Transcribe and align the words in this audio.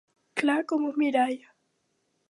Clar 0.41 0.55
com 0.71 0.87
un 0.87 0.97
mirall. 1.03 1.39